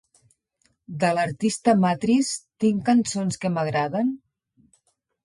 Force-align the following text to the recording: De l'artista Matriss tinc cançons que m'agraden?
De 1.01 1.11
l'artista 1.17 1.75
Matriss 1.81 2.31
tinc 2.65 2.81
cançons 2.87 3.39
que 3.45 3.53
m'agraden? 3.59 4.11